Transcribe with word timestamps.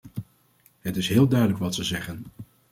Het 0.79 0.95
is 0.97 1.07
heel 1.09 1.27
duidelijk 1.27 1.59
wat 1.59 1.75
ze 1.75 1.83
zeggen. 1.83 2.25